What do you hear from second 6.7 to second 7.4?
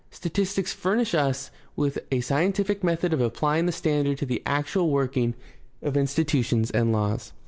and laws.